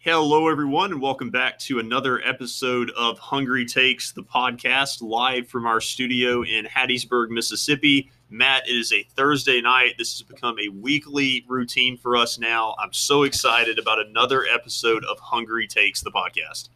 [0.00, 5.66] Hello, everyone, and welcome back to another episode of Hungry Takes, the podcast, live from
[5.66, 8.08] our studio in Hattiesburg, Mississippi.
[8.30, 9.94] Matt, it is a Thursday night.
[9.98, 12.76] This has become a weekly routine for us now.
[12.78, 16.68] I'm so excited about another episode of Hungry Takes, the podcast.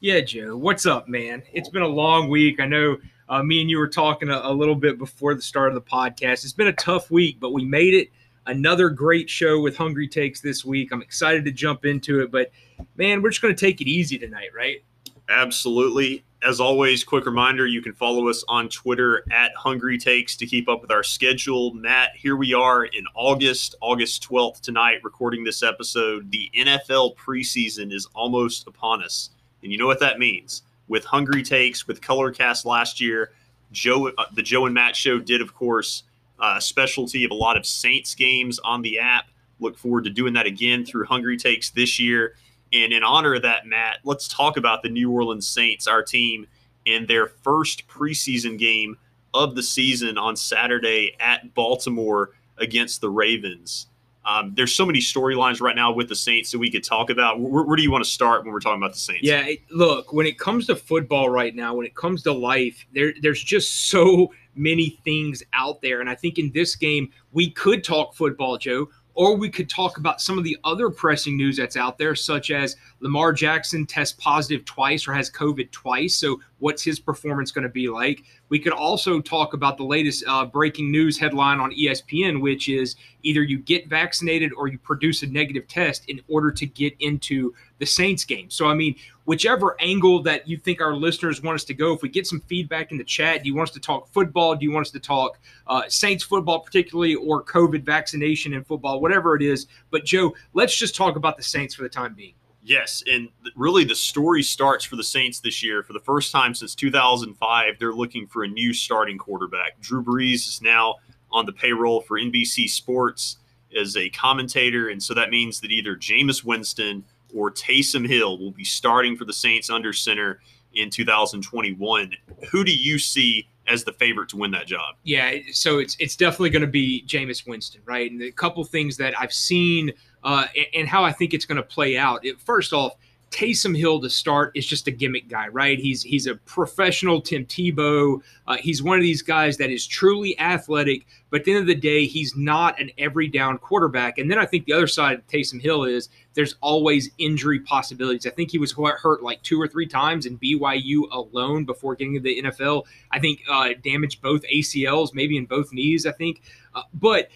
[0.00, 1.44] Yeah, Joe, what's up, man?
[1.52, 2.58] It's been a long week.
[2.58, 2.96] I know
[3.28, 5.80] uh, me and you were talking a, a little bit before the start of the
[5.80, 6.42] podcast.
[6.42, 8.08] It's been a tough week, but we made it.
[8.46, 10.92] Another great show with Hungry Takes this week.
[10.92, 12.50] I'm excited to jump into it, but
[12.96, 14.82] man, we're just going to take it easy tonight, right?
[15.28, 16.24] Absolutely.
[16.46, 20.68] As always, quick reminder you can follow us on Twitter at Hungry Takes to keep
[20.68, 21.72] up with our schedule.
[21.72, 26.30] Matt, here we are in August, August 12th tonight, recording this episode.
[26.30, 29.30] The NFL preseason is almost upon us.
[29.62, 30.62] And you know what that means.
[30.86, 33.32] With Hungry Takes, with Colorcast last year,
[33.72, 36.02] Joe, uh, the Joe and Matt show did, of course,
[36.38, 39.26] uh, specialty of a lot of Saints games on the app.
[39.60, 42.36] Look forward to doing that again through Hungry Takes this year.
[42.72, 46.46] And in honor of that, Matt, let's talk about the New Orleans Saints, our team,
[46.84, 48.98] in their first preseason game
[49.32, 53.86] of the season on Saturday at Baltimore against the Ravens.
[54.26, 57.40] Um, there's so many storylines right now with the Saints that we could talk about.
[57.40, 59.22] Where, where, do you want to start when we're talking about the Saints?
[59.22, 63.12] Yeah, look, when it comes to football right now, when it comes to life, there,
[63.20, 66.00] there's just so many things out there.
[66.00, 69.98] And I think in this game, we could talk football, Joe, or we could talk
[69.98, 74.16] about some of the other pressing news that's out there, such as Lamar Jackson tests
[74.20, 76.16] positive twice or has COVID twice.
[76.16, 78.24] So, what's his performance going to be like?
[78.48, 82.96] We could also talk about the latest uh, breaking news headline on ESPN, which is
[83.22, 87.52] either you get vaccinated or you produce a negative test in order to get into
[87.80, 88.48] the Saints game.
[88.48, 88.94] So, I mean,
[89.26, 92.40] whichever angle that you think our listeners want us to go, if we get some
[92.40, 94.56] feedback in the chat, do you want us to talk football?
[94.56, 99.02] Do you want us to talk uh, Saints football, particularly, or COVID vaccination in football,
[99.02, 99.66] whatever it is?
[99.90, 102.32] But, Joe, let's just talk about the Saints for the time being.
[102.66, 105.82] Yes, and really the story starts for the Saints this year.
[105.82, 109.78] For the first time since 2005, they're looking for a new starting quarterback.
[109.80, 110.94] Drew Brees is now
[111.30, 113.36] on the payroll for NBC Sports
[113.78, 118.52] as a commentator, and so that means that either Jameis Winston or Taysom Hill will
[118.52, 120.40] be starting for the Saints under center
[120.72, 122.12] in 2021.
[122.50, 124.94] Who do you see as the favorite to win that job?
[125.02, 128.10] Yeah, so it's it's definitely going to be Jameis Winston, right?
[128.10, 129.92] And a couple things that I've seen–
[130.24, 132.24] uh, and, how I think it's going to play out.
[132.24, 132.96] It, first off,
[133.30, 135.76] Taysom Hill to start is just a gimmick guy, right?
[135.76, 138.22] He's he's a professional Tim Tebow.
[138.46, 141.66] Uh, he's one of these guys that is truly athletic, but at the end of
[141.66, 144.18] the day, he's not an every down quarterback.
[144.18, 148.24] And then I think the other side of Taysom Hill is there's always injury possibilities.
[148.24, 152.14] I think he was hurt like two or three times in BYU alone before getting
[152.14, 152.84] to the NFL.
[153.10, 156.06] I think uh, damaged both ACLs, maybe in both knees.
[156.06, 156.40] I think,
[156.72, 157.30] uh, but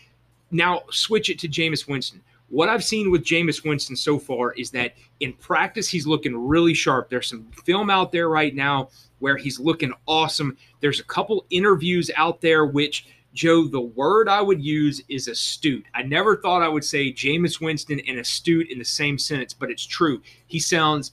[0.53, 4.71] now switch it to Jameis Winston what I've seen with Jameis Winston so far is
[4.71, 7.11] that in practice, he's looking really sharp.
[7.11, 8.89] There's some film out there right now
[9.19, 10.57] where he's looking awesome.
[10.81, 15.85] There's a couple interviews out there which, Joe, the word I would use is astute.
[15.95, 19.71] I never thought I would say Jameis Winston and astute in the same sentence, but
[19.71, 20.23] it's true.
[20.47, 21.13] He sounds,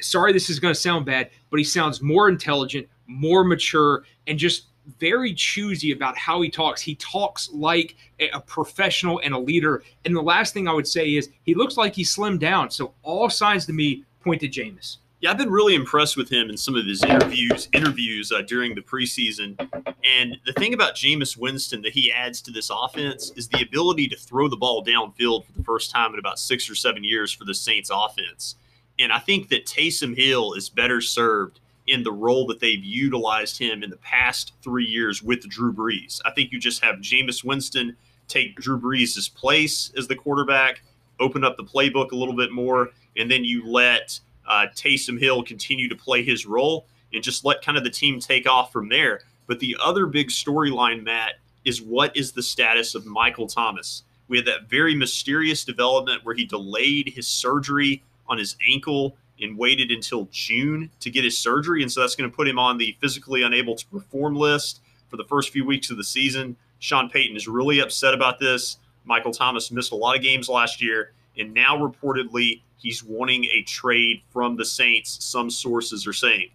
[0.00, 4.38] sorry, this is going to sound bad, but he sounds more intelligent, more mature, and
[4.38, 4.66] just
[4.98, 6.80] very choosy about how he talks.
[6.80, 7.96] He talks like
[8.32, 9.82] a professional and a leader.
[10.04, 12.70] And the last thing I would say is he looks like he slimmed down.
[12.70, 14.98] So all signs to me point to Jameis.
[15.20, 18.74] Yeah, I've been really impressed with him in some of his interviews interviews uh, during
[18.74, 19.58] the preseason.
[20.04, 24.08] And the thing about Jameis Winston that he adds to this offense is the ability
[24.08, 27.32] to throw the ball downfield for the first time in about six or seven years
[27.32, 28.56] for the Saints offense.
[28.98, 33.58] And I think that Taysom Hill is better served in the role that they've utilized
[33.58, 36.20] him in the past three years with Drew Brees.
[36.24, 37.96] I think you just have Jameis Winston
[38.28, 40.82] take Drew Brees' place as the quarterback,
[41.20, 44.18] open up the playbook a little bit more, and then you let
[44.48, 48.18] uh, Taysom Hill continue to play his role and just let kind of the team
[48.18, 49.20] take off from there.
[49.46, 51.34] But the other big storyline, Matt,
[51.64, 54.04] is what is the status of Michael Thomas?
[54.28, 59.58] We had that very mysterious development where he delayed his surgery on his ankle and
[59.58, 61.82] waited until June to get his surgery.
[61.82, 65.16] And so that's going to put him on the physically unable to perform list for
[65.16, 66.56] the first few weeks of the season.
[66.78, 68.78] Sean Payton is really upset about this.
[69.04, 73.62] Michael Thomas missed a lot of games last year, and now reportedly he's wanting a
[73.62, 76.48] trade from the Saints, some sources are saying.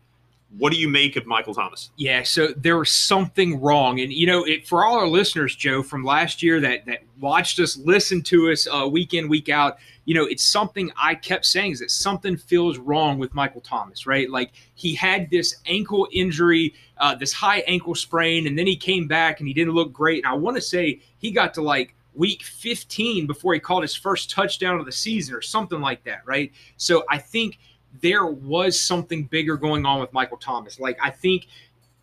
[0.57, 1.91] What do you make of Michael Thomas?
[1.95, 5.83] Yeah, so there was something wrong, and you know, it, for all our listeners, Joe,
[5.83, 9.77] from last year that that watched us, listen to us uh, week in, week out,
[10.09, 14.07] you know, it's something I kept saying is that something feels wrong with Michael Thomas,
[14.07, 14.27] right?
[14.27, 19.07] Like he had this ankle injury, uh, this high ankle sprain, and then he came
[19.07, 20.23] back and he didn't look great.
[20.23, 23.95] And I want to say he got to like week 15 before he caught his
[23.95, 26.51] first touchdown of the season or something like that, right?
[26.77, 27.59] So I think
[28.01, 30.79] there was something bigger going on with Michael Thomas.
[30.79, 31.47] Like I think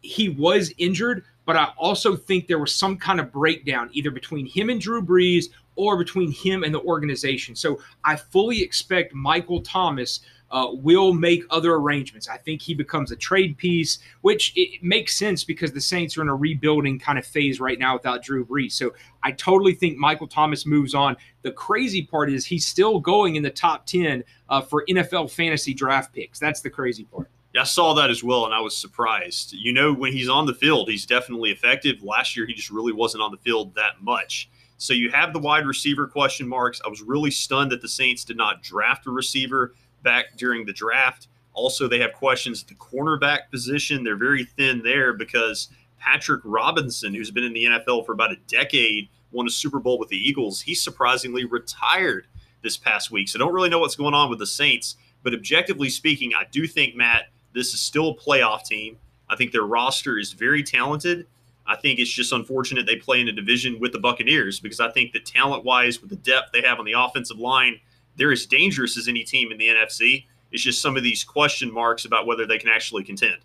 [0.03, 4.47] he was injured, but I also think there was some kind of breakdown either between
[4.47, 5.47] him and Drew Brees
[5.77, 7.55] or between him and the organization.
[7.55, 10.21] So I fully expect Michael Thomas
[10.51, 12.29] uh, will make other arrangements.
[12.29, 16.23] I think he becomes a trade piece, which it makes sense because the Saints are
[16.23, 18.73] in a rebuilding kind of phase right now without Drew Brees.
[18.73, 21.17] So I totally think Michael Thomas moves on.
[21.43, 25.75] The crazy part is he's still going in the top 10 uh, for NFL fantasy
[25.75, 26.39] draft picks.
[26.39, 27.31] That's the crazy part.
[27.55, 29.53] Yeah, I saw that as well, and I was surprised.
[29.55, 32.03] You know, when he's on the field, he's definitely effective.
[32.03, 34.51] Last year, he just really wasn't on the field that much.
[34.79, 36.83] So you have the wide receiver question marks.
[36.85, 39.75] I was really stunned that the Saints did not draft a receiver
[40.07, 41.27] back during the draft.
[41.53, 44.05] Also, they have questions at the cornerback position.
[44.05, 45.69] They're very thin there because
[45.99, 49.99] Patrick Robinson, who's been in the NFL for about a decade, won a Super Bowl
[49.99, 50.61] with the Eagles.
[50.61, 52.27] He surprisingly retired
[52.63, 53.29] this past week.
[53.29, 54.97] So, I don't really know what's going on with the Saints.
[55.23, 58.97] But objectively speaking, I do think, Matt, this is still a playoff team.
[59.29, 61.27] I think their roster is very talented.
[61.67, 64.91] I think it's just unfortunate they play in a division with the Buccaneers because I
[64.91, 67.81] think that talent wise, with the depth they have on the offensive line,
[68.17, 70.25] they're as dangerous as any team in the NFC.
[70.53, 73.39] It's just some of these question marks about whether they can actually contend.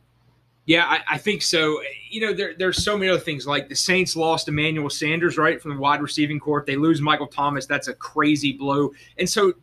[0.65, 1.81] Yeah, I, I, think so.
[2.09, 3.47] You know, there, there's so many other things.
[3.47, 6.63] Like the Saints lost Emmanuel Sanders, right, from the wide receiving corps.
[6.65, 7.65] They lose Michael Thomas.
[7.65, 8.91] That's a crazy blow.
[9.17, 9.53] And so,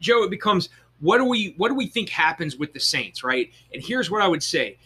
[0.00, 0.70] Joe, it becomes
[1.00, 3.50] what do we what do we think happens with the Saints, right?
[3.72, 4.78] And here's what I would say: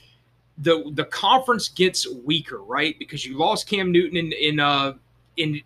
[0.59, 2.99] the the conference gets weaker, right?
[2.99, 4.95] Because you lost Cam Newton in in uh,
[5.37, 5.61] in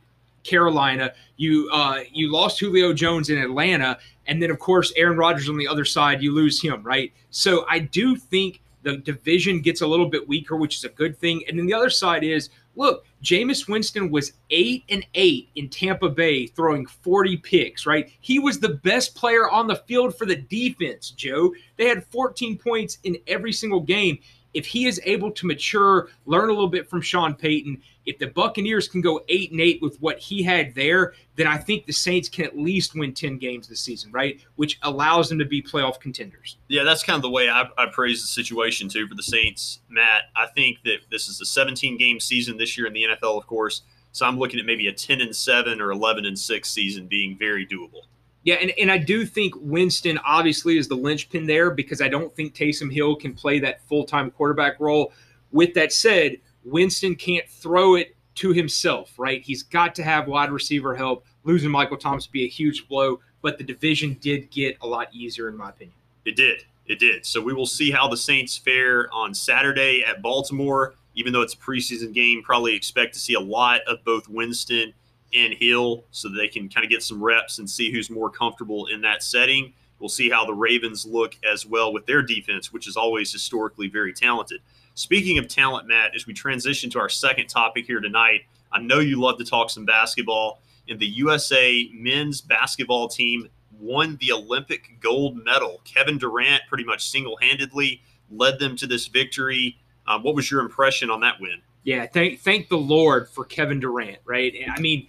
[0.44, 1.12] Carolina.
[1.36, 5.56] You uh, you lost Julio Jones in Atlanta, and then of course Aaron Rodgers on
[5.56, 6.22] the other side.
[6.22, 7.12] You lose him, right?
[7.30, 11.18] So I do think the division gets a little bit weaker, which is a good
[11.18, 11.42] thing.
[11.48, 16.08] And then the other side is look, Jameis Winston was eight and eight in Tampa
[16.08, 18.10] Bay, throwing 40 picks, right?
[18.20, 21.54] He was the best player on the field for the defense, Joe.
[21.76, 24.18] They had 14 points in every single game
[24.54, 28.28] if he is able to mature, learn a little bit from Sean Payton, if the
[28.28, 31.92] Buccaneers can go eight and eight with what he had there, then I think the
[31.92, 34.40] Saints can at least win 10 games this season, right?
[34.56, 36.56] Which allows them to be playoff contenders.
[36.68, 39.80] Yeah, that's kind of the way I, I praise the situation too for the Saints,
[39.88, 40.24] Matt.
[40.36, 43.46] I think that this is a 17 game season this year in the NFL, of
[43.46, 43.82] course.
[44.12, 47.36] So I'm looking at maybe a 10 and 7 or 11 and 6 season being
[47.36, 48.02] very doable.
[48.44, 52.34] Yeah, and, and I do think Winston obviously is the linchpin there because I don't
[52.36, 55.12] think Taysom Hill can play that full time quarterback role.
[55.50, 59.42] With that said, Winston can't throw it to himself, right?
[59.42, 61.24] He's got to have wide receiver help.
[61.44, 65.48] Losing Michael Thomas be a huge blow, but the division did get a lot easier,
[65.48, 65.96] in my opinion.
[66.24, 66.64] It did.
[66.86, 67.24] It did.
[67.24, 70.94] So we will see how the Saints fare on Saturday at Baltimore.
[71.14, 74.92] Even though it's a preseason game, probably expect to see a lot of both Winston
[75.32, 78.86] and Hill so they can kind of get some reps and see who's more comfortable
[78.86, 79.72] in that setting.
[79.98, 83.88] We'll see how the Ravens look as well with their defense, which is always historically
[83.88, 84.60] very talented.
[84.94, 89.00] Speaking of talent, Matt, as we transition to our second topic here tonight, I know
[89.00, 90.60] you love to talk some basketball.
[90.88, 93.48] And the USA men's basketball team
[93.80, 95.80] won the Olympic gold medal.
[95.84, 99.78] Kevin Durant pretty much single handedly led them to this victory.
[100.06, 101.62] Uh, what was your impression on that win?
[101.84, 104.54] Yeah, thank thank the Lord for Kevin Durant, right?
[104.74, 105.06] I mean,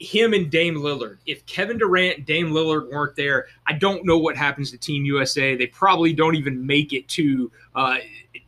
[0.00, 1.18] him and Dame Lillard.
[1.26, 5.04] If Kevin Durant and Dame Lillard weren't there, I don't know what happens to Team
[5.04, 5.54] USA.
[5.54, 7.98] They probably don't even make it to uh,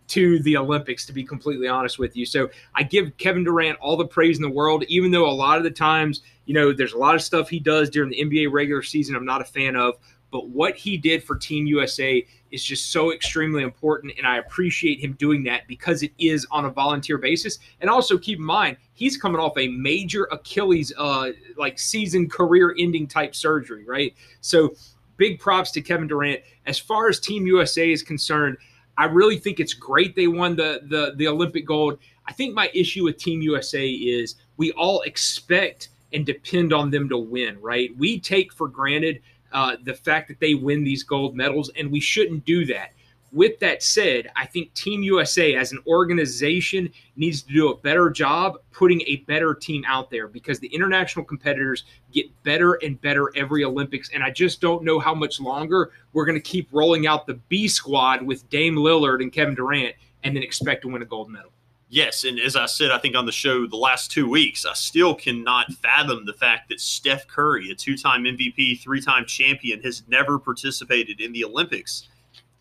[0.09, 2.27] to the Olympics, to be completely honest with you.
[2.27, 5.59] So I give Kevin Durant all the praise in the world, even though a lot
[5.59, 8.51] of the times, you know, there's a lot of stuff he does during the NBA
[8.51, 9.95] regular season I'm not a fan of.
[10.33, 14.15] But what he did for Team USA is just so extremely important.
[14.17, 17.59] And I appreciate him doing that because it is on a volunteer basis.
[17.81, 22.75] And also keep in mind, he's coming off a major Achilles, uh, like season career
[22.79, 24.15] ending type surgery, right?
[24.41, 24.75] So
[25.19, 26.41] big props to Kevin Durant.
[26.65, 28.57] As far as Team USA is concerned,
[28.97, 31.99] I really think it's great they won the, the, the Olympic gold.
[32.27, 37.09] I think my issue with Team USA is we all expect and depend on them
[37.09, 37.91] to win, right?
[37.97, 39.21] We take for granted
[39.53, 42.93] uh, the fact that they win these gold medals, and we shouldn't do that.
[43.33, 48.11] With that said, I think Team USA as an organization needs to do a better
[48.11, 53.31] job putting a better team out there because the international competitors get better and better
[53.35, 54.11] every Olympics.
[54.13, 57.41] And I just don't know how much longer we're going to keep rolling out the
[57.49, 61.31] B squad with Dame Lillard and Kevin Durant and then expect to win a gold
[61.31, 61.53] medal.
[61.93, 64.73] Yes, and as I said, I think on the show the last two weeks, I
[64.73, 70.39] still cannot fathom the fact that Steph Curry, a two-time MVP, three-time champion, has never
[70.39, 72.09] participated in the Olympics.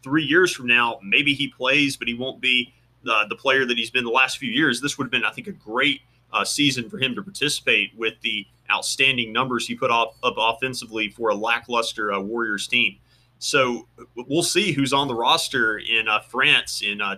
[0.03, 2.73] Three years from now, maybe he plays, but he won't be
[3.03, 4.81] the, the player that he's been the last few years.
[4.81, 6.01] This would have been, I think, a great
[6.33, 11.07] uh, season for him to participate with the outstanding numbers he put up, up offensively
[11.07, 12.97] for a lackluster uh, Warriors team.
[13.39, 13.87] So
[14.27, 17.15] we'll see who's on the roster in uh, France in uh,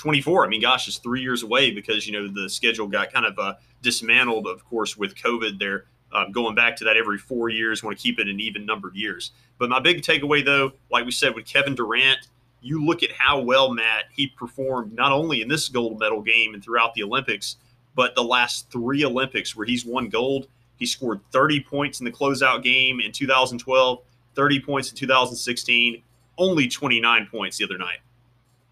[0.00, 0.46] 2024.
[0.46, 3.38] I mean, gosh, it's three years away because you know the schedule got kind of
[3.38, 5.58] uh, dismantled, of course, with COVID.
[5.58, 7.82] There, um, going back to that every four years.
[7.82, 9.32] Want to keep it an even numbered years.
[9.58, 12.28] But my big takeaway, though, like we said with Kevin Durant,
[12.62, 16.54] you look at how well Matt he performed not only in this gold medal game
[16.54, 17.56] and throughout the Olympics,
[17.94, 20.48] but the last three Olympics where he's won gold.
[20.76, 24.00] He scored 30 points in the closeout game in 2012,
[24.34, 26.02] 30 points in 2016,
[26.38, 27.98] only 29 points the other night.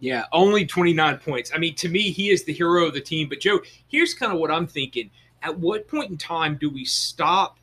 [0.01, 1.51] Yeah, only 29 points.
[1.55, 3.29] I mean, to me, he is the hero of the team.
[3.29, 5.11] But, Joe, here's kind of what I'm thinking.
[5.43, 7.59] At what point in time do we stop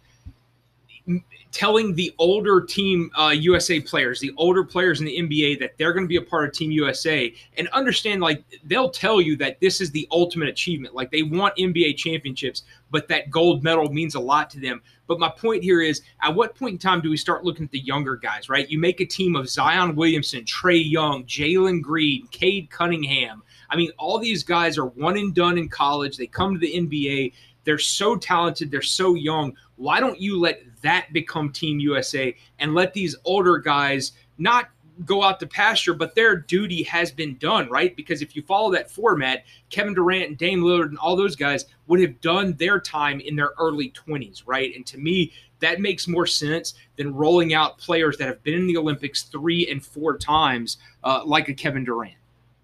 [1.51, 5.94] telling the older team uh, USA players, the older players in the NBA, that they're
[5.94, 9.60] going to be a part of Team USA and understand like they'll tell you that
[9.62, 10.94] this is the ultimate achievement.
[10.94, 14.82] Like they want NBA championships, but that gold medal means a lot to them.
[15.07, 17.71] But my point here is at what point in time do we start looking at
[17.71, 18.69] the younger guys, right?
[18.69, 23.43] You make a team of Zion Williamson, Trae Young, Jalen Green, Cade Cunningham.
[23.69, 26.17] I mean, all these guys are one and done in college.
[26.17, 27.33] They come to the NBA.
[27.63, 28.71] They're so talented.
[28.71, 29.55] They're so young.
[29.75, 34.69] Why don't you let that become Team USA and let these older guys not
[35.04, 37.96] go out to pasture, but their duty has been done, right?
[37.96, 41.66] Because if you follow that format, Kevin Durant and Dame Lillard and all those guys
[41.88, 44.74] would have done their time in their early 20s, right?
[44.75, 48.68] And to me, that makes more sense than rolling out players that have been in
[48.68, 52.16] the Olympics three and four times, uh, like a Kevin Durant.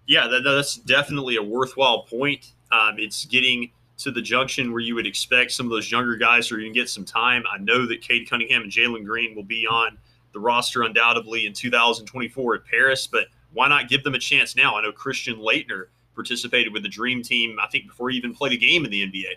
[0.06, 2.52] Yeah, that, that's definitely a worthwhile point.
[2.70, 6.50] Um, it's getting to the junction where you would expect some of those younger guys
[6.50, 7.44] are going to get some time.
[7.50, 9.98] I know that Cade Cunningham and Jalen Green will be on
[10.32, 14.76] the roster undoubtedly in 2024 at Paris, but why not give them a chance now?
[14.76, 18.52] I know Christian Laettner participated with the Dream Team, I think, before he even played
[18.52, 19.34] a game in the NBA.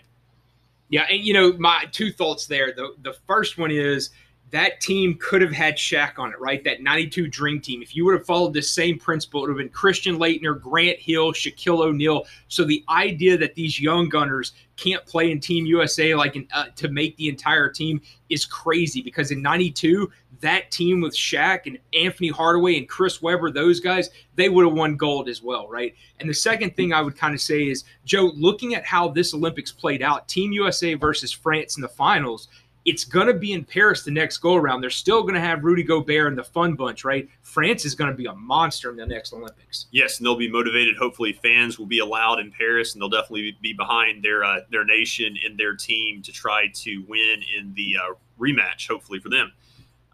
[0.88, 2.72] Yeah, and you know, my two thoughts there.
[2.72, 4.10] The the first one is
[4.50, 6.62] that team could have had Shaq on it, right?
[6.62, 7.82] That 92 Dream Team.
[7.82, 11.00] If you would have followed the same principle, it would have been Christian Laettner, Grant
[11.00, 12.26] Hill, Shaquille O'Neal.
[12.46, 16.66] So the idea that these young gunners can't play in Team USA like in, uh,
[16.76, 21.78] to make the entire team is crazy because in 92, that team with Shaq and
[21.94, 25.94] Anthony Hardaway and Chris Webber, those guys, they would have won gold as well, right?
[26.20, 29.34] And the second thing I would kind of say is, Joe, looking at how this
[29.34, 32.48] Olympics played out, Team USA versus France in the finals–
[32.86, 34.80] it's going to be in Paris the next go around.
[34.80, 37.28] They're still going to have Rudy Gobert and the fun bunch, right?
[37.42, 39.86] France is going to be a monster in the next Olympics.
[39.90, 40.96] Yes, and they'll be motivated.
[40.96, 44.84] Hopefully, fans will be allowed in Paris, and they'll definitely be behind their uh, their
[44.84, 48.86] nation and their team to try to win in the uh, rematch.
[48.88, 49.52] Hopefully for them.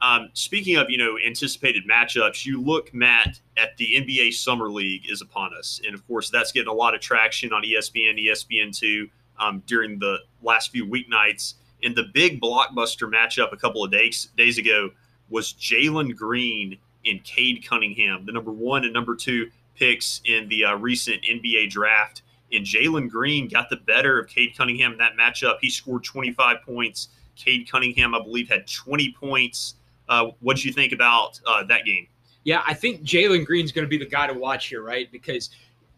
[0.02, 5.08] Um, speaking of you know anticipated matchups, you look Matt at the NBA Summer League
[5.08, 8.76] is upon us, and of course that's getting a lot of traction on ESPN, ESPN
[8.76, 11.54] two um, during the last few weeknights.
[11.84, 14.90] And the big blockbuster matchup a couple of days days ago
[15.30, 20.64] was Jalen Green and Cade Cunningham, the number one and number two picks in the
[20.64, 22.22] uh, recent NBA draft.
[22.52, 25.56] And Jalen Green got the better of Cade Cunningham in that matchup.
[25.60, 27.08] He scored 25 points.
[27.34, 29.76] Cade Cunningham, I believe, had 20 points.
[30.08, 32.06] Uh, what did you think about uh, that game?
[32.44, 35.10] Yeah, I think Jalen Green's going to be the guy to watch here, right?
[35.12, 35.50] Because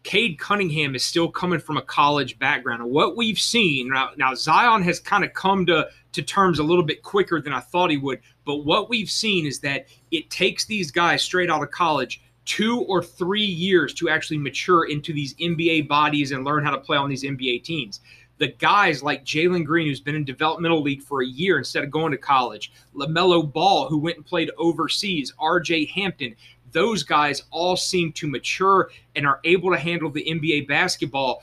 [0.02, 2.84] Cade Cunningham is still coming from a college background.
[2.84, 6.84] What we've seen now, now Zion has kind of come to, to terms a little
[6.84, 8.20] bit quicker than I thought he would.
[8.44, 12.82] But what we've seen is that it takes these guys straight out of college two
[12.82, 16.99] or three years to actually mature into these NBA bodies and learn how to play
[16.99, 18.00] on these NBA teams.
[18.38, 21.91] The guys like Jalen Green, who's been in developmental league for a year instead of
[21.91, 26.35] going to college, LaMelo Ball, who went and played overseas, RJ Hampton,
[26.73, 31.43] those guys all seem to mature and are able to handle the NBA basketball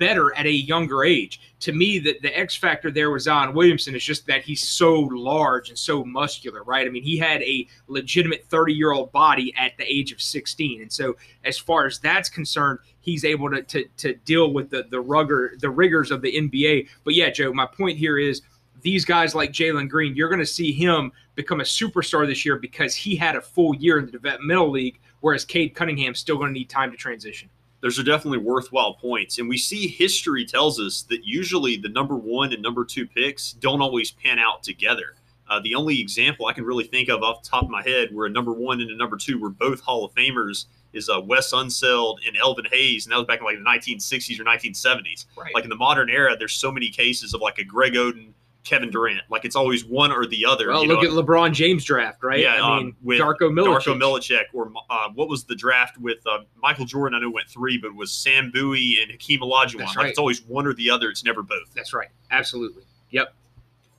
[0.00, 1.40] better at a younger age.
[1.60, 4.94] To me, the, the X factor there with Zion Williamson is just that he's so
[4.98, 6.86] large and so muscular, right?
[6.86, 10.80] I mean, he had a legitimate 30 year old body at the age of 16.
[10.80, 11.14] And so,
[11.44, 15.52] as far as that's concerned, he's able to, to, to deal with the, the, rugger,
[15.60, 16.88] the rigors of the NBA.
[17.04, 18.40] But yeah, Joe, my point here is
[18.80, 22.56] these guys like Jalen Green, you're going to see him become a superstar this year
[22.56, 26.48] because he had a full year in the developmental league, whereas Cade Cunningham's still going
[26.48, 27.50] to need time to transition.
[27.80, 29.38] Those are definitely worthwhile points.
[29.38, 33.52] And we see history tells us that usually the number one and number two picks
[33.52, 35.14] don't always pan out together.
[35.48, 38.14] Uh, the only example I can really think of off the top of my head
[38.14, 41.20] where a number one and a number two were both Hall of Famers is uh,
[41.20, 45.26] Wes Unseld and Elvin Hayes, and that was back in like the 1960s or 1970s.
[45.36, 45.54] Right.
[45.54, 48.32] Like in the modern era, there's so many cases of like a Greg Oden
[48.64, 49.22] Kevin Durant.
[49.30, 50.68] Like it's always one or the other.
[50.68, 51.18] Well, look know?
[51.18, 52.40] at LeBron James draft, right?
[52.40, 53.82] Yeah, I um, with Darko Milicic.
[53.82, 57.16] Darko Milicic, or uh, what was the draft with uh, Michael Jordan?
[57.16, 59.78] I know went three, but it was Sam Bowie and Hakeem Olajuwon.
[59.78, 60.02] That's right.
[60.02, 61.08] Like it's always one or the other.
[61.08, 61.72] It's never both.
[61.74, 62.08] That's right.
[62.30, 62.84] Absolutely.
[63.10, 63.34] Yep.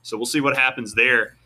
[0.02, 1.36] So we'll see what happens there.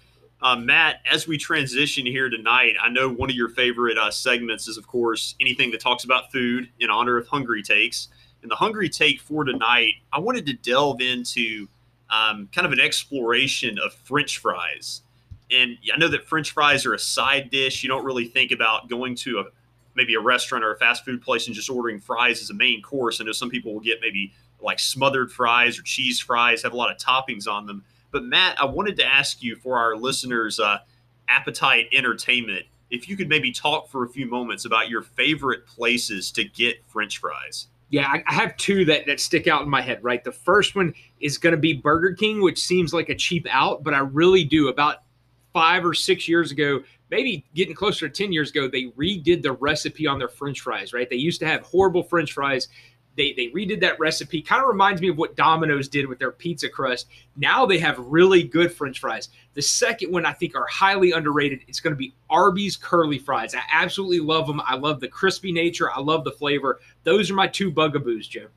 [0.42, 4.68] Uh, Matt, as we transition here tonight, I know one of your favorite uh, segments
[4.68, 8.08] is, of course, anything that talks about food in honor of Hungry Takes.
[8.42, 11.68] And the Hungry Take for tonight, I wanted to delve into
[12.10, 15.02] um, kind of an exploration of French fries.
[15.50, 17.82] And I know that French fries are a side dish.
[17.82, 19.44] You don't really think about going to a
[19.94, 22.82] maybe a restaurant or a fast food place and just ordering fries as a main
[22.82, 23.20] course.
[23.20, 26.76] I know some people will get maybe like smothered fries or cheese fries, have a
[26.76, 27.84] lot of toppings on them.
[28.10, 30.78] But Matt, I wanted to ask you for our listeners' uh,
[31.28, 36.30] appetite entertainment, if you could maybe talk for a few moments about your favorite places
[36.32, 37.66] to get French fries.
[37.88, 40.22] Yeah, I have two that, that stick out in my head, right?
[40.22, 43.84] The first one is going to be Burger King, which seems like a cheap out,
[43.84, 44.68] but I really do.
[44.68, 45.04] About
[45.52, 49.52] five or six years ago, maybe getting closer to 10 years ago, they redid the
[49.52, 51.08] recipe on their french fries, right?
[51.08, 52.68] They used to have horrible french fries.
[53.16, 54.42] They, they redid that recipe.
[54.42, 57.06] Kind of reminds me of what Domino's did with their pizza crust.
[57.36, 59.30] Now they have really good french fries.
[59.54, 61.60] The second one I think are highly underrated.
[61.66, 63.54] It's going to be Arby's curly fries.
[63.54, 64.60] I absolutely love them.
[64.64, 65.90] I love the crispy nature.
[65.90, 66.80] I love the flavor.
[67.04, 68.48] Those are my two bugaboos, Joe.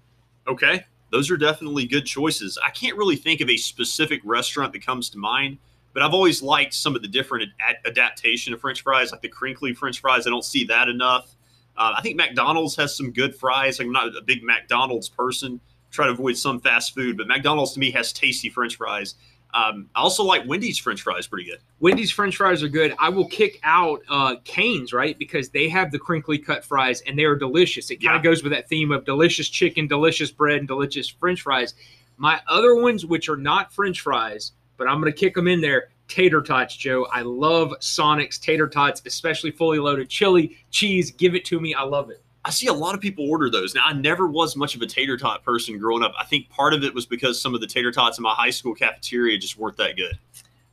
[0.48, 0.84] Okay.
[1.12, 2.58] Those are definitely good choices.
[2.64, 5.58] I can't really think of a specific restaurant that comes to mind
[5.94, 9.30] but I've always liked some of the different ad- adaptation of French fries, like the
[9.30, 10.28] crinkly French fries.
[10.28, 11.36] I don't see that enough.
[11.80, 13.80] Uh, I think McDonald's has some good fries.
[13.80, 15.62] I'm not a big McDonald's person.
[15.92, 19.16] Try to avoid some fast food, but McDonald's to me has tasty French fries.
[19.54, 21.60] Um, I also like Wendy's French fries pretty good.
[21.80, 22.94] Wendy's French fries are good.
[23.00, 27.18] I will kick out uh, Cane's right because they have the crinkly cut fries and
[27.18, 27.90] they are delicious.
[27.90, 28.30] It kind of yeah.
[28.30, 31.74] goes with that theme of delicious chicken, delicious bread, and delicious French fries.
[32.18, 35.62] My other ones, which are not French fries, but I'm going to kick them in
[35.62, 35.90] there.
[36.10, 37.08] Tater tots, Joe.
[37.14, 41.12] I love Sonic's tater tots, especially fully loaded chili, cheese.
[41.12, 41.74] Give it to me.
[41.74, 42.22] I love it.
[42.44, 43.76] I see a lot of people order those.
[43.76, 46.14] Now, I never was much of a tater tot person growing up.
[46.18, 48.50] I think part of it was because some of the tater tots in my high
[48.50, 50.18] school cafeteria just weren't that good.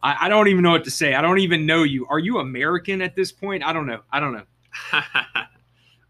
[0.03, 1.15] I, I don't even know what to say.
[1.15, 2.07] I don't even know you.
[2.07, 3.65] Are you American at this point?
[3.65, 4.01] I don't know.
[4.11, 5.03] I don't know.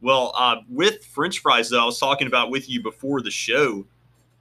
[0.01, 3.87] well, uh, with French fries, though, I was talking about with you before the show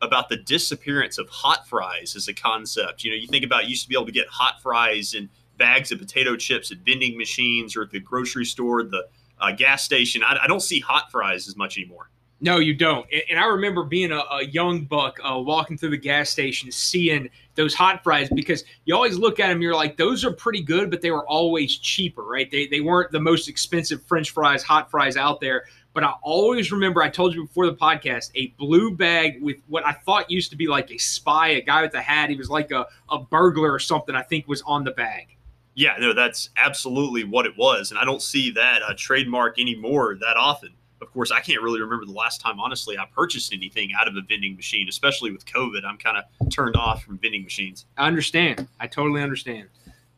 [0.01, 3.03] about the disappearance of hot fries as a concept.
[3.03, 5.29] You know, you think about you used to be able to get hot fries and
[5.57, 9.07] bags of potato chips at vending machines or at the grocery store, the
[9.39, 10.23] uh, gas station.
[10.23, 12.09] I, I, don't see hot fries as much anymore.
[12.41, 13.05] No, you don't.
[13.11, 16.71] And, and I remember being a, a young buck uh, walking through the gas station,
[16.71, 20.61] seeing those hot fries because you always look at them, you're like, those are pretty
[20.61, 22.51] good, but they were always cheaper, right?
[22.51, 25.65] They, they weren't the most expensive French fries, hot fries out there.
[25.95, 29.85] But I always remember, I told you before the podcast, a blue bag with what
[29.85, 32.29] I thought used to be like a spy, a guy with a hat.
[32.29, 35.37] He was like a, a burglar or something, I think was on the bag.
[35.73, 37.91] Yeah, no, that's absolutely what it was.
[37.91, 40.73] And I don't see that uh, trademark anymore that often.
[41.01, 44.17] Of course, I can't really remember the last time, honestly, I purchased anything out of
[44.17, 45.85] a vending machine, especially with COVID.
[45.85, 47.85] I'm kind of turned off from vending machines.
[47.97, 48.67] I understand.
[48.81, 49.69] I totally understand.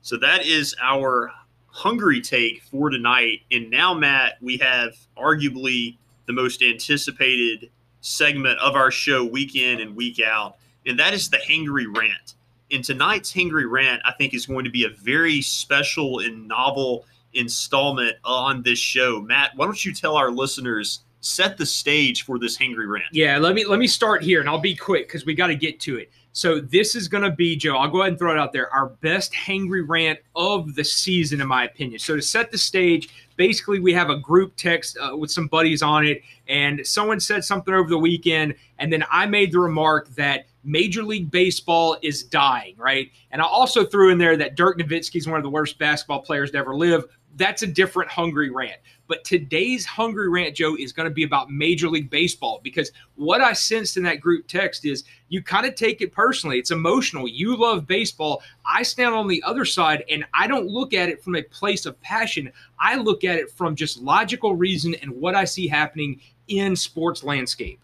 [0.01, 1.31] So that is our
[1.77, 3.41] hungry take for tonight.
[3.51, 7.69] And now, Matt, we have arguably the most anticipated
[8.01, 12.33] segment of our show week in and week out, and that is the Hangry Rant.
[12.71, 17.05] And tonight's Hangry Rant, I think, is going to be a very special and novel
[17.33, 19.21] installment on this show.
[19.21, 23.05] Matt, why don't you tell our listeners set the stage for this Hangry Rant?
[23.11, 25.55] Yeah, let me let me start here, and I'll be quick because we got to
[25.55, 26.11] get to it.
[26.37, 28.71] So this is going to be, Joe, I'll go ahead and throw it out there,
[28.71, 31.97] our best hangry rant of the season, in my opinion.
[31.97, 35.81] So to set the stage, basically we have a group text uh, with some buddies
[35.81, 40.09] on it, and someone said something over the weekend, and then I made the remark
[40.09, 43.11] that Major League Baseball is dying, right?
[43.31, 46.21] And I also threw in there that Dirk Nowitzki is one of the worst basketball
[46.21, 47.05] players to ever live.
[47.35, 48.79] That's a different hungry rant.
[49.07, 53.41] But today's Hungry Rant, Joe, is going to be about Major League Baseball because what
[53.41, 56.59] I sensed in that group text is you kind of take it personally.
[56.59, 57.27] It's emotional.
[57.27, 58.43] You love baseball.
[58.65, 61.85] I stand on the other side and I don't look at it from a place
[61.85, 62.51] of passion.
[62.79, 67.23] I look at it from just logical reason and what I see happening in sports
[67.23, 67.79] landscape.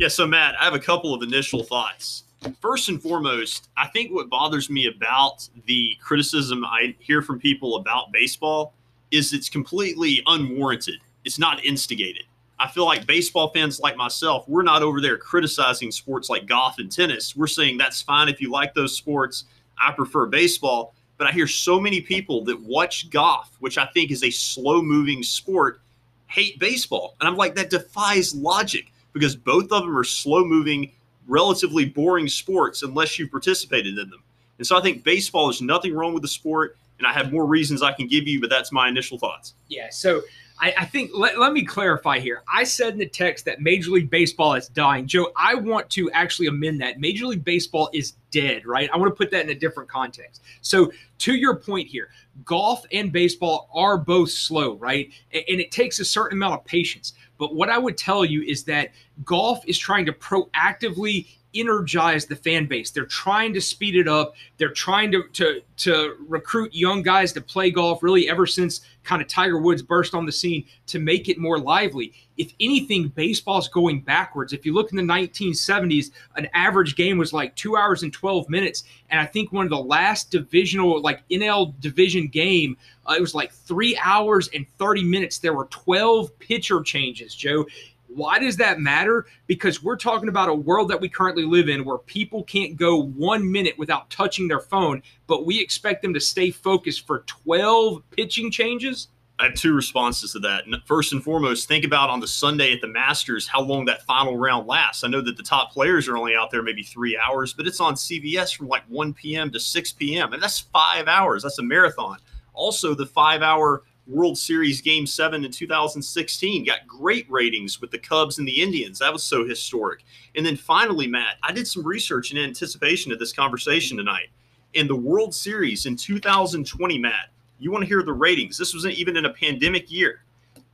[0.00, 2.24] Yeah, so Matt, I have a couple of initial thoughts.
[2.62, 7.76] First and foremost, I think what bothers me about the criticism I hear from people
[7.76, 8.72] about baseball
[9.10, 11.00] is it's completely unwarranted.
[11.26, 12.22] It's not instigated.
[12.58, 16.78] I feel like baseball fans like myself, we're not over there criticizing sports like golf
[16.78, 17.36] and tennis.
[17.36, 19.44] We're saying that's fine if you like those sports.
[19.78, 20.94] I prefer baseball.
[21.18, 24.80] But I hear so many people that watch golf, which I think is a slow
[24.80, 25.82] moving sport,
[26.26, 27.16] hate baseball.
[27.20, 30.92] And I'm like, that defies logic because both of them are slow moving,
[31.26, 34.22] relatively boring sports unless you've participated in them.
[34.58, 37.46] And so I think baseball, is nothing wrong with the sport and I have more
[37.46, 39.54] reasons I can give you, but that's my initial thoughts.
[39.68, 39.88] Yeah.
[39.90, 40.20] So
[40.60, 42.42] I, I think let, let me clarify here.
[42.52, 45.06] I said in the text that Major League Baseball is dying.
[45.06, 47.00] Joe, I want to actually amend that.
[47.00, 48.90] Major League Baseball is dead, right?
[48.92, 50.42] I want to put that in a different context.
[50.60, 52.10] So, to your point here,
[52.44, 55.10] golf and baseball are both slow, right?
[55.32, 57.14] And, and it takes a certain amount of patience.
[57.38, 58.90] But what I would tell you is that
[59.24, 62.90] golf is trying to proactively energize the fan base.
[62.90, 64.34] They're trying to speed it up.
[64.58, 69.22] They're trying to to to recruit young guys to play golf really ever since kind
[69.22, 72.12] of Tiger Woods burst on the scene to make it more lively.
[72.36, 74.52] If anything, baseball's going backwards.
[74.52, 78.48] If you look in the 1970s, an average game was like 2 hours and 12
[78.48, 83.20] minutes and I think one of the last divisional like NL division game uh, it
[83.20, 85.38] was like 3 hours and 30 minutes.
[85.38, 87.66] There were 12 pitcher changes, Joe.
[88.12, 89.26] Why does that matter?
[89.46, 93.02] Because we're talking about a world that we currently live in where people can't go
[93.02, 98.02] one minute without touching their phone, but we expect them to stay focused for 12
[98.10, 99.08] pitching changes.
[99.38, 100.64] I have two responses to that.
[100.84, 104.36] First and foremost, think about on the Sunday at the Masters how long that final
[104.36, 105.02] round lasts.
[105.02, 107.80] I know that the top players are only out there maybe three hours, but it's
[107.80, 109.50] on CBS from like 1 p.m.
[109.52, 110.34] to 6 p.m.
[110.34, 111.42] And that's five hours.
[111.42, 112.18] That's a marathon.
[112.52, 116.64] Also, the five hour World Series Game 7 in 2016.
[116.64, 118.98] Got great ratings with the Cubs and the Indians.
[118.98, 120.04] That was so historic.
[120.34, 124.28] And then finally, Matt, I did some research in anticipation of this conversation tonight.
[124.74, 128.58] In the World Series in 2020, Matt, you want to hear the ratings.
[128.58, 130.24] This wasn't even in a pandemic year.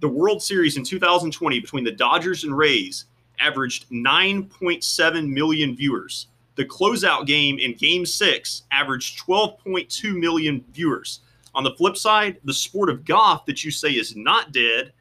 [0.01, 3.07] The World Series in 2020 between the Dodgers and Rays
[3.39, 6.29] averaged 9.7 million viewers.
[6.57, 11.21] The closeout game in Game 6 averaged 12.2 million viewers.
[11.57, 14.93] On the flip side, the sport of golf that you say is not dead,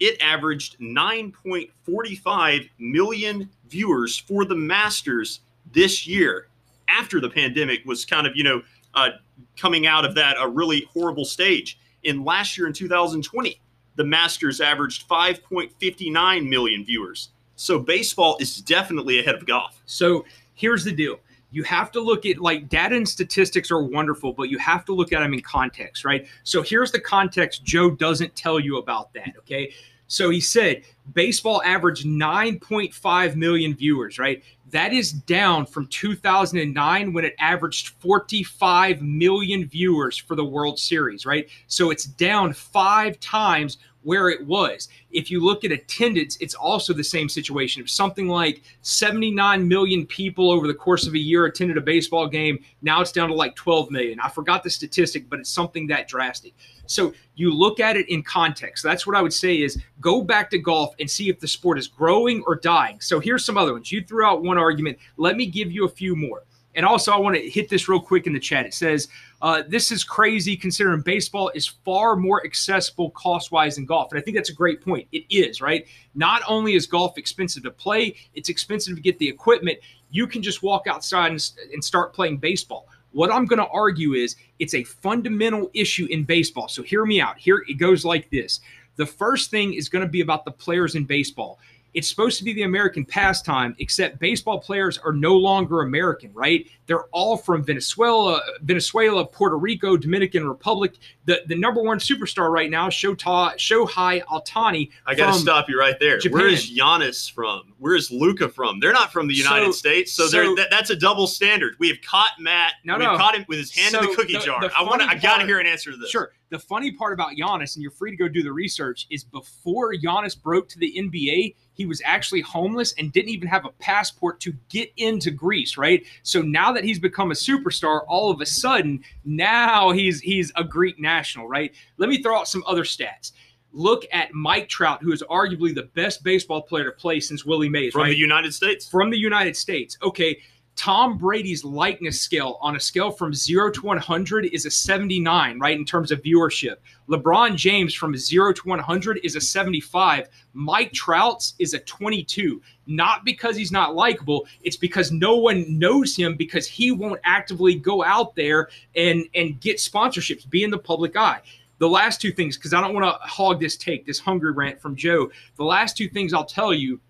[0.00, 5.40] it averaged 9.45 million viewers for the Masters
[5.72, 6.48] this year
[6.88, 8.62] after the pandemic was kind of, you know,
[8.94, 9.10] uh,
[9.56, 11.78] coming out of that a really horrible stage.
[12.02, 13.60] In last year in 2020,
[13.94, 17.28] the Masters averaged 5.59 million viewers.
[17.54, 19.80] So baseball is definitely ahead of golf.
[19.86, 21.20] So here's the deal
[21.52, 24.94] you have to look at like data and statistics are wonderful, but you have to
[24.94, 26.26] look at them in context, right?
[26.42, 29.72] So here's the context Joe doesn't tell you about that, okay?
[30.06, 30.82] So he said
[31.14, 34.42] baseball averaged 9.5 million viewers, right?
[34.70, 41.26] That is down from 2009 when it averaged 45 million viewers for the World Series,
[41.26, 41.48] right?
[41.66, 44.88] So it's down five times where it was.
[45.10, 47.82] If you look at attendance, it's also the same situation.
[47.82, 52.26] If something like 79 million people over the course of a year attended a baseball
[52.26, 54.18] game, now it's down to like 12 million.
[54.20, 56.54] I forgot the statistic, but it's something that drastic.
[56.86, 58.82] So you look at it in context.
[58.82, 61.78] That's what I would say is go back to golf and see if the sport
[61.78, 63.00] is growing or dying.
[63.00, 63.92] So here's some other ones.
[63.92, 64.98] You threw out one argument.
[65.16, 66.42] Let me give you a few more.
[66.74, 68.64] And also, I want to hit this real quick in the chat.
[68.64, 69.08] It says,
[69.42, 74.10] uh, This is crazy considering baseball is far more accessible cost wise than golf.
[74.10, 75.06] And I think that's a great point.
[75.12, 75.86] It is, right?
[76.14, 79.78] Not only is golf expensive to play, it's expensive to get the equipment.
[80.10, 82.88] You can just walk outside and, and start playing baseball.
[83.12, 86.68] What I'm going to argue is it's a fundamental issue in baseball.
[86.68, 87.36] So hear me out.
[87.36, 88.60] Here it goes like this.
[88.96, 91.58] The first thing is going to be about the players in baseball.
[91.94, 96.66] It's supposed to be the American pastime, except baseball players are no longer American, right?
[96.86, 100.94] They're all from Venezuela, Venezuela, Puerto Rico, Dominican Republic.
[101.26, 104.90] The the number one superstar right now, Shota, Shohei Ohtani.
[105.06, 106.18] I got to stop you right there.
[106.18, 106.38] Japan.
[106.38, 107.74] Where is Giannis from?
[107.78, 108.80] Where is Luka from?
[108.80, 111.76] They're not from the United so, States, so, so that, that's a double standard.
[111.78, 112.74] We have caught Matt.
[112.84, 113.16] No, we've no.
[113.16, 114.60] caught him with his hand so in the cookie the, jar.
[114.60, 115.02] The I want.
[115.02, 116.10] I got to hear an answer to this.
[116.10, 116.32] Sure.
[116.50, 119.94] The funny part about Giannis, and you're free to go do the research, is before
[119.94, 124.38] Giannis broke to the NBA, he was actually homeless and didn't even have a passport
[124.38, 126.06] to get into Greece, right?
[126.22, 130.62] So now that he's become a superstar, all of a sudden, now he's he's a
[130.62, 131.74] Greek national, right?
[131.96, 133.32] Let me throw out some other stats
[133.72, 137.70] look at Mike Trout, who is arguably the best baseball player to play since Willie
[137.70, 137.92] Mays.
[137.92, 138.10] From right?
[138.10, 138.86] the United States.
[138.86, 139.96] From the United States.
[140.02, 140.38] Okay.
[140.74, 145.76] Tom Brady's likeness scale on a scale from 0 to 100 is a 79, right,
[145.76, 146.76] in terms of viewership.
[147.08, 150.28] LeBron James from 0 to 100 is a 75.
[150.54, 152.60] Mike Trout's is a 22.
[152.86, 157.74] Not because he's not likable, it's because no one knows him because he won't actively
[157.74, 161.42] go out there and, and get sponsorships, be in the public eye.
[161.78, 164.80] The last two things, because I don't want to hog this take, this hungry rant
[164.80, 165.30] from Joe.
[165.56, 167.00] The last two things I'll tell you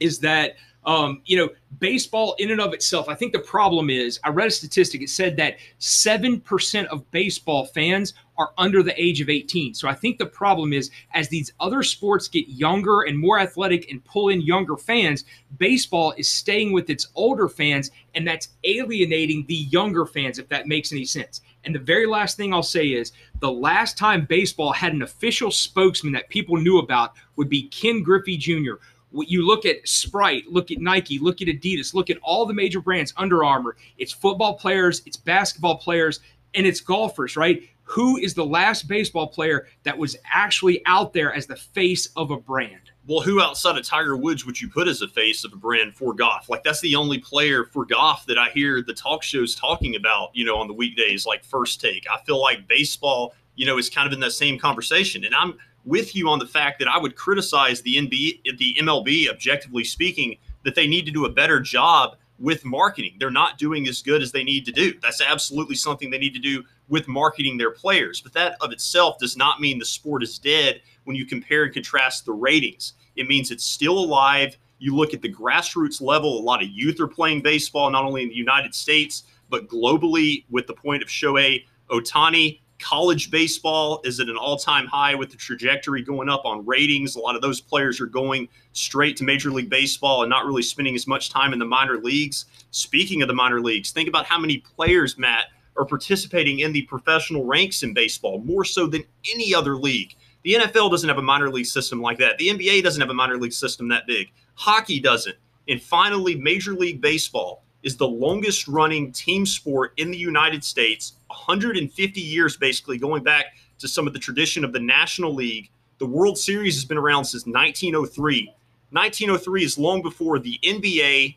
[0.00, 0.56] is that–
[0.88, 4.46] um, you know, baseball in and of itself, I think the problem is I read
[4.46, 5.02] a statistic.
[5.02, 9.74] It said that 7% of baseball fans are under the age of 18.
[9.74, 13.90] So I think the problem is as these other sports get younger and more athletic
[13.90, 15.24] and pull in younger fans,
[15.58, 20.68] baseball is staying with its older fans, and that's alienating the younger fans, if that
[20.68, 21.42] makes any sense.
[21.64, 25.50] And the very last thing I'll say is the last time baseball had an official
[25.50, 28.76] spokesman that people knew about would be Ken Griffey Jr.
[29.12, 32.80] You look at Sprite, look at Nike, look at Adidas, look at all the major
[32.80, 33.76] brands, Under Armour.
[33.96, 36.20] It's football players, it's basketball players,
[36.54, 37.62] and it's golfers, right?
[37.84, 42.30] Who is the last baseball player that was actually out there as the face of
[42.30, 42.90] a brand?
[43.08, 45.94] well, who outside of Tiger Woods would you put as a face of a brand
[45.94, 46.50] for golf?
[46.50, 50.28] Like that's the only player for golf that I hear the talk shows talking about,
[50.34, 52.04] you know, on the weekdays, like first take.
[52.12, 55.24] I feel like baseball, you know, is kind of in that same conversation.
[55.24, 59.28] And I'm with you on the fact that I would criticize the NBA, the MLB,
[59.28, 63.16] objectively speaking, that they need to do a better job with marketing.
[63.18, 64.94] They're not doing as good as they need to do.
[65.02, 68.20] That's absolutely something they need to do with marketing their players.
[68.20, 71.74] But that of itself does not mean the sport is dead when you compare and
[71.74, 72.92] contrast the ratings.
[73.16, 74.56] It means it's still alive.
[74.78, 78.22] You look at the grassroots level, a lot of youth are playing baseball, not only
[78.22, 82.60] in the United States, but globally with the point of Shohei Ohtani.
[82.78, 87.16] College baseball is at an all time high with the trajectory going up on ratings.
[87.16, 90.62] A lot of those players are going straight to Major League Baseball and not really
[90.62, 92.46] spending as much time in the minor leagues.
[92.70, 96.82] Speaking of the minor leagues, think about how many players, Matt, are participating in the
[96.82, 100.14] professional ranks in baseball, more so than any other league.
[100.44, 102.38] The NFL doesn't have a minor league system like that.
[102.38, 104.30] The NBA doesn't have a minor league system that big.
[104.54, 105.36] Hockey doesn't.
[105.68, 111.14] And finally, Major League Baseball is the longest running team sport in the United States,
[111.28, 115.70] 150 years basically, going back to some of the tradition of the National League.
[115.98, 118.52] The World Series has been around since 1903.
[118.90, 121.36] 1903 is long before the NBA,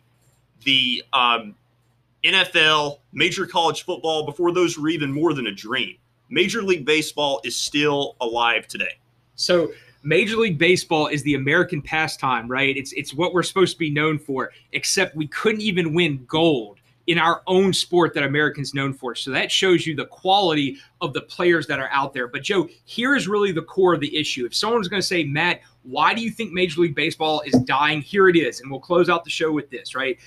[0.63, 1.55] the um,
[2.23, 5.97] NFL, Major College Football, before those were even more than a dream.
[6.29, 8.97] Major League Baseball is still alive today.
[9.35, 9.71] So
[10.03, 12.75] Major League Baseball is the American pastime, right?
[12.77, 16.79] It's it's what we're supposed to be known for, except we couldn't even win gold
[17.07, 19.15] in our own sport that Americans known for.
[19.15, 22.27] So that shows you the quality of the players that are out there.
[22.27, 24.45] But Joe, here is really the core of the issue.
[24.45, 28.01] If someone's going to say, "Matt, why do you think Major League Baseball is dying?"
[28.01, 30.17] Here it is, and we'll close out the show with this, right?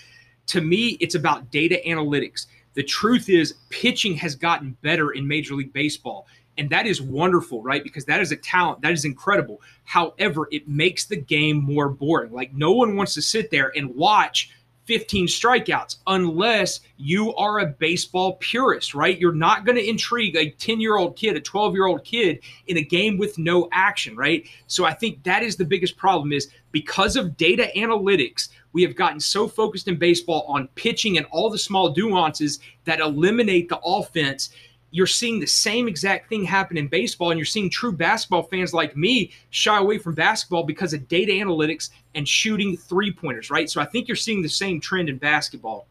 [0.46, 2.46] To me, it's about data analytics.
[2.74, 6.26] The truth is, pitching has gotten better in Major League Baseball.
[6.56, 7.82] And that is wonderful, right?
[7.82, 8.80] Because that is a talent.
[8.80, 9.60] That is incredible.
[9.82, 12.32] However, it makes the game more boring.
[12.32, 14.50] Like, no one wants to sit there and watch
[14.87, 19.18] 15 strikeouts unless you are a baseball purist, right?
[19.18, 22.40] You're not going to intrigue a 10 year old kid, a 12 year old kid
[22.66, 24.47] in a game with no action, right?
[24.66, 28.97] So I think that is the biggest problem is because of data analytics, we have
[28.97, 33.81] gotten so focused in baseball on pitching and all the small nuances that eliminate the
[33.85, 34.51] offense
[34.94, 38.73] you're seeing the same exact thing happen in baseball, and you're seeing true basketball fans
[38.73, 43.68] like me shy away from basketball because of data analytics and shooting three pointers, right?
[43.68, 45.87] So I think you're seeing the same trend in basketball.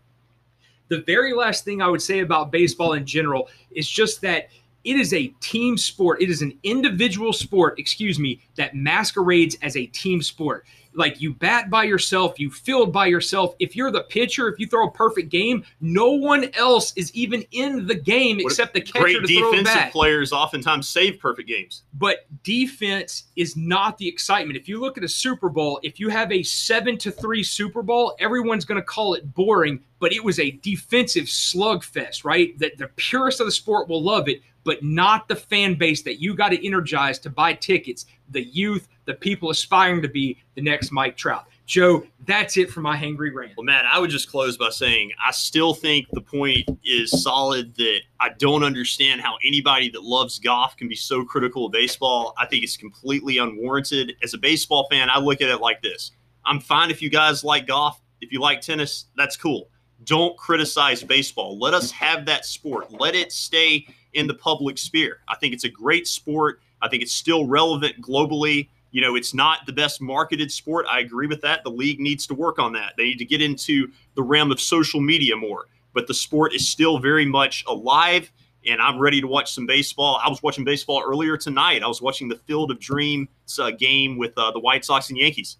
[0.90, 4.50] The very last thing I would say about baseball in general is just that
[4.84, 6.22] it is a team sport.
[6.22, 11.34] It is an individual sport, excuse me, that masquerades as a team sport like you
[11.34, 13.56] bat by yourself, you field by yourself.
[13.60, 17.44] If you're the pitcher, if you throw a perfect game, no one else is even
[17.52, 21.48] in the game what except the catcher great to throw defensive players oftentimes save perfect
[21.48, 21.84] games.
[21.94, 24.58] But defense is not the excitement.
[24.58, 27.82] If you look at a Super Bowl, if you have a seven to three Super
[27.82, 29.82] Bowl, everyone's going to call it boring.
[30.00, 32.58] But it was a defensive slugfest, right?
[32.60, 36.22] That the purest of the sport will love it, but not the fan base that
[36.22, 38.06] you got to energize to buy tickets.
[38.32, 41.46] The youth, the people aspiring to be the next Mike Trout.
[41.66, 43.54] Joe, that's it for my hangry rant.
[43.56, 47.74] Well, Matt, I would just close by saying I still think the point is solid
[47.76, 52.34] that I don't understand how anybody that loves golf can be so critical of baseball.
[52.38, 54.14] I think it's completely unwarranted.
[54.22, 56.12] As a baseball fan, I look at it like this
[56.46, 58.02] I'm fine if you guys like golf.
[58.20, 59.70] If you like tennis, that's cool.
[60.04, 61.58] Don't criticize baseball.
[61.58, 62.92] Let us have that sport.
[62.92, 65.20] Let it stay in the public sphere.
[65.28, 66.62] I think it's a great sport.
[66.82, 68.70] I think it's still relevant globally.
[68.92, 70.86] You know, it's not the best marketed sport.
[70.90, 71.64] I agree with that.
[71.64, 72.94] The league needs to work on that.
[72.98, 75.68] They need to get into the realm of social media more.
[75.94, 78.32] But the sport is still very much alive,
[78.68, 80.20] and I'm ready to watch some baseball.
[80.24, 81.84] I was watching baseball earlier tonight.
[81.84, 83.28] I was watching the Field of Dreams
[83.60, 85.58] uh, game with uh, the White Sox and Yankees.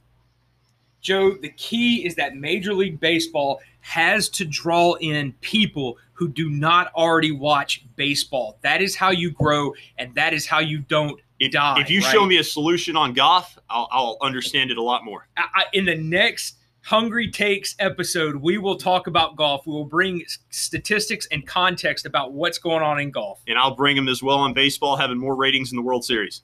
[1.02, 6.50] Joe, the key is that Major League Baseball has to draw in people who do
[6.50, 8.60] not already watch baseball.
[8.62, 11.82] That is how you grow, and that is how you don't if, die.
[11.82, 12.12] If you right?
[12.12, 15.28] show me a solution on golf, I'll, I'll understand it a lot more.
[15.38, 19.66] I, I, in the next Hungry Takes episode, we will talk about golf.
[19.66, 23.42] We will bring statistics and context about what's going on in golf.
[23.48, 26.42] And I'll bring them as well on baseball, having more ratings in the World Series.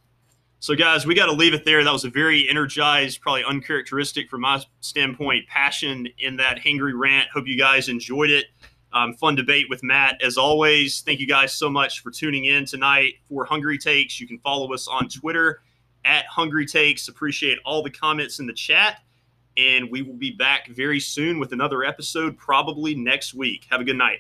[0.62, 1.84] So, guys, we got to leave it there.
[1.84, 7.30] That was a very energized, probably uncharacteristic from my standpoint, passion in that hangry rant.
[7.34, 8.48] Hope you guys enjoyed it.
[8.92, 10.22] Um, fun debate with Matt.
[10.22, 14.20] As always, thank you guys so much for tuning in tonight for Hungry Takes.
[14.20, 15.62] You can follow us on Twitter
[16.06, 17.08] at Hungry Takes.
[17.08, 19.02] Appreciate all the comments in the chat.
[19.58, 23.68] And we will be back very soon with another episode, probably next week.
[23.70, 24.20] Have a good night.